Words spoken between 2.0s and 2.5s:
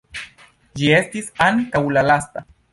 lasta.